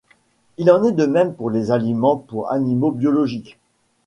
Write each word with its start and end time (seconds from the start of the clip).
Il 0.57 0.71
en 0.71 0.83
est 0.83 0.93
de 0.93 1.05
même 1.05 1.35
pour 1.35 1.51
les 1.51 1.69
aliments 1.69 2.17
pour 2.17 2.51
animaux 2.51 2.89
biologiques. 2.91 3.59